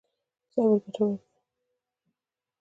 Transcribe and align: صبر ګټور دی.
صبر 0.53 0.71
ګټور 0.83 1.11
دی. 1.21 1.37